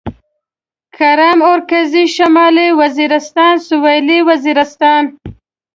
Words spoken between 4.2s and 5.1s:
وزيرستان